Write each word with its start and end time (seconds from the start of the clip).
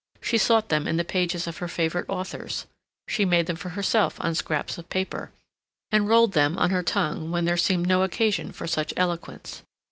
She 0.19 0.39
sought 0.39 0.69
them 0.69 0.87
in 0.87 0.97
the 0.97 1.03
pages 1.05 1.45
of 1.45 1.57
her 1.59 1.67
favorite 1.67 2.09
authors. 2.09 2.65
She 3.07 3.23
made 3.23 3.45
them 3.45 3.55
for 3.55 3.69
herself 3.69 4.19
on 4.19 4.33
scraps 4.33 4.79
of 4.79 4.89
paper, 4.89 5.31
and 5.91 6.07
rolled 6.09 6.31
them 6.31 6.57
on 6.57 6.71
her 6.71 6.81
tongue 6.81 7.29
when 7.29 7.45
there 7.45 7.55
seemed 7.55 7.85
no 7.85 8.01
occasion 8.01 8.51
for 8.51 8.65
such 8.65 8.95
eloquence. 8.97 9.61